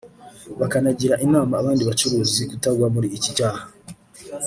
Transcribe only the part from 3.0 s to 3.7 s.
iki cyaha